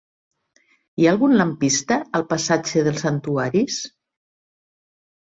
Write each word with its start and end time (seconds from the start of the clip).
Hi 1.01 1.05
ha 1.07 1.09
algun 1.15 1.35
lampista 1.41 1.97
al 2.19 2.25
passatge 2.31 2.83
dels 2.87 3.03
Santuaris? 3.05 3.77